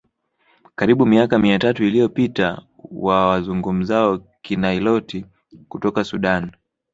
[0.75, 2.61] karibu miaka mia tatu iliyopita
[2.91, 5.25] wa wazungumzao Kinailoti
[5.69, 6.51] kutoka Sudan